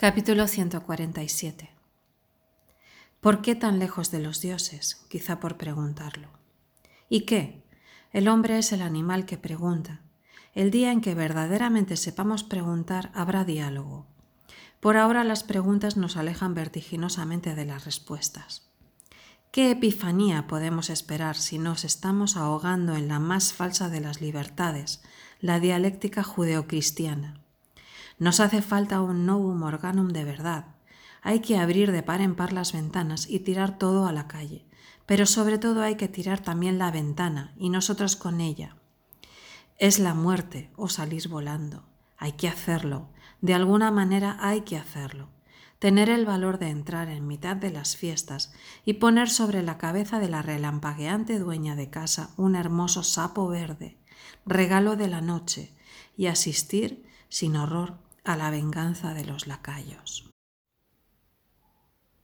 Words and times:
Capítulo 0.00 0.46
147 0.46 1.70
¿Por 3.20 3.42
qué 3.42 3.56
tan 3.56 3.80
lejos 3.80 4.12
de 4.12 4.20
los 4.20 4.40
dioses? 4.40 5.04
Quizá 5.08 5.40
por 5.40 5.56
preguntarlo. 5.56 6.28
¿Y 7.08 7.22
qué? 7.22 7.64
El 8.12 8.28
hombre 8.28 8.58
es 8.58 8.70
el 8.70 8.82
animal 8.82 9.26
que 9.26 9.38
pregunta. 9.38 10.02
El 10.54 10.70
día 10.70 10.92
en 10.92 11.00
que 11.00 11.16
verdaderamente 11.16 11.96
sepamos 11.96 12.44
preguntar 12.44 13.10
habrá 13.12 13.44
diálogo. 13.44 14.06
Por 14.78 14.96
ahora 14.96 15.24
las 15.24 15.42
preguntas 15.42 15.96
nos 15.96 16.16
alejan 16.16 16.54
vertiginosamente 16.54 17.56
de 17.56 17.64
las 17.64 17.84
respuestas. 17.84 18.70
¿Qué 19.50 19.72
epifanía 19.72 20.46
podemos 20.46 20.90
esperar 20.90 21.34
si 21.34 21.58
nos 21.58 21.84
estamos 21.84 22.36
ahogando 22.36 22.94
en 22.94 23.08
la 23.08 23.18
más 23.18 23.52
falsa 23.52 23.88
de 23.88 24.00
las 24.00 24.20
libertades, 24.20 25.02
la 25.40 25.58
dialéctica 25.58 26.22
judeocristiana? 26.22 27.47
Nos 28.18 28.40
hace 28.40 28.62
falta 28.62 29.00
un 29.00 29.26
novum 29.26 29.62
organum 29.62 30.08
de 30.08 30.24
verdad. 30.24 30.66
Hay 31.22 31.40
que 31.40 31.58
abrir 31.58 31.92
de 31.92 32.02
par 32.02 32.20
en 32.20 32.34
par 32.34 32.52
las 32.52 32.72
ventanas 32.72 33.28
y 33.28 33.40
tirar 33.40 33.78
todo 33.78 34.06
a 34.06 34.12
la 34.12 34.26
calle. 34.26 34.66
Pero 35.06 35.24
sobre 35.24 35.58
todo 35.58 35.82
hay 35.82 35.94
que 35.94 36.08
tirar 36.08 36.40
también 36.40 36.78
la 36.78 36.90
ventana 36.90 37.54
y 37.56 37.70
nosotros 37.70 38.16
con 38.16 38.40
ella. 38.40 38.76
Es 39.78 40.00
la 40.00 40.14
muerte 40.14 40.70
o 40.76 40.88
salir 40.88 41.28
volando. 41.28 41.84
Hay 42.18 42.32
que 42.32 42.48
hacerlo. 42.48 43.08
De 43.40 43.54
alguna 43.54 43.92
manera 43.92 44.36
hay 44.40 44.62
que 44.62 44.76
hacerlo. 44.76 45.28
Tener 45.78 46.10
el 46.10 46.26
valor 46.26 46.58
de 46.58 46.70
entrar 46.70 47.08
en 47.08 47.28
mitad 47.28 47.54
de 47.54 47.70
las 47.70 47.96
fiestas 47.96 48.52
y 48.84 48.94
poner 48.94 49.30
sobre 49.30 49.62
la 49.62 49.78
cabeza 49.78 50.18
de 50.18 50.28
la 50.28 50.42
relampagueante 50.42 51.38
dueña 51.38 51.76
de 51.76 51.88
casa 51.88 52.30
un 52.36 52.56
hermoso 52.56 53.04
sapo 53.04 53.46
verde, 53.46 53.96
regalo 54.44 54.96
de 54.96 55.06
la 55.06 55.20
noche, 55.20 55.72
y 56.16 56.26
asistir 56.26 57.06
sin 57.28 57.54
horror 57.54 58.07
a 58.28 58.36
la 58.36 58.50
venganza 58.50 59.14
de 59.14 59.24
los 59.24 59.46
lacayos. 59.46 60.28